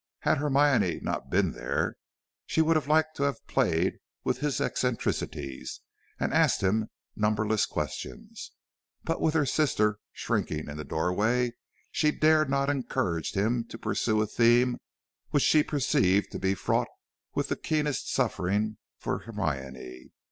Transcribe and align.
Had 0.21 0.39
Hermione 0.39 0.99
not 1.03 1.29
been 1.29 1.51
there, 1.51 1.93
she 2.47 2.59
would 2.59 2.75
have 2.75 2.87
liked 2.87 3.15
to 3.17 3.21
have 3.29 3.45
played 3.45 3.99
with 4.23 4.39
his 4.39 4.59
eccentricities, 4.59 5.81
and 6.19 6.33
asked 6.33 6.61
him 6.63 6.89
numberless 7.15 7.67
questions. 7.67 8.51
But 9.03 9.21
with 9.21 9.35
her 9.35 9.45
sister 9.45 9.99
shrinking 10.11 10.67
in 10.67 10.77
the 10.77 10.83
doorway, 10.83 11.51
she 11.91 12.09
dared 12.09 12.49
not 12.49 12.67
encourage 12.67 13.33
him 13.33 13.63
to 13.65 13.77
pursue 13.77 14.19
a 14.23 14.25
theme 14.25 14.79
which 15.29 15.43
she 15.43 15.61
perceived 15.61 16.31
to 16.31 16.39
be 16.39 16.55
fraught 16.55 16.87
with 17.35 17.49
the 17.49 17.55
keenest 17.55 18.11
suffering 18.11 18.77
for 18.97 19.19
Hermione. 19.19 20.13